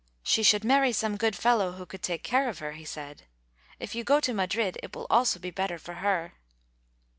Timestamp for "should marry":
0.41-0.91